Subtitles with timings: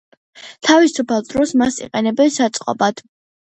[0.67, 3.07] თავისუფალ დროს მას იყენებენ საწყობად.